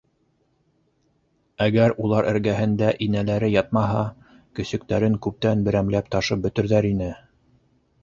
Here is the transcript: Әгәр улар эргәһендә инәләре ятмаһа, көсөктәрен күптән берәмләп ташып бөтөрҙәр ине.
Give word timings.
Әгәр 1.65 1.93
улар 2.05 2.29
эргәһендә 2.31 2.89
инәләре 3.09 3.51
ятмаһа, 3.59 4.03
көсөктәрен 4.61 5.23
күптән 5.29 5.65
берәмләп 5.71 6.13
ташып 6.17 6.47
бөтөрҙәр 6.49 6.95
ине. 6.95 7.17